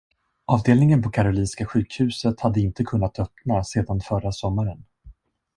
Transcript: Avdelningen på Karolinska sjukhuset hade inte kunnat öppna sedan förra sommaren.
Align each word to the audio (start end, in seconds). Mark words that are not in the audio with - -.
Avdelningen 0.47 1.01
på 1.01 1.09
Karolinska 1.09 1.65
sjukhuset 1.65 2.39
hade 2.39 2.59
inte 2.59 2.83
kunnat 2.83 3.19
öppna 3.19 3.63
sedan 3.63 4.01
förra 4.01 4.31
sommaren. 4.31 4.83